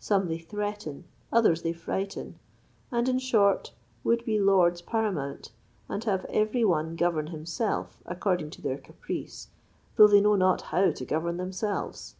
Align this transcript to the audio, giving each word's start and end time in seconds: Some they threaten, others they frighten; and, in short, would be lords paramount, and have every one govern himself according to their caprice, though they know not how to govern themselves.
Some 0.00 0.26
they 0.26 0.40
threaten, 0.40 1.04
others 1.32 1.62
they 1.62 1.72
frighten; 1.72 2.36
and, 2.90 3.08
in 3.08 3.20
short, 3.20 3.70
would 4.02 4.24
be 4.24 4.36
lords 4.36 4.82
paramount, 4.82 5.52
and 5.88 6.02
have 6.02 6.24
every 6.24 6.64
one 6.64 6.96
govern 6.96 7.28
himself 7.28 7.96
according 8.04 8.50
to 8.50 8.60
their 8.60 8.78
caprice, 8.78 9.46
though 9.94 10.08
they 10.08 10.20
know 10.20 10.34
not 10.34 10.62
how 10.74 10.90
to 10.90 11.04
govern 11.04 11.36
themselves. 11.36 12.16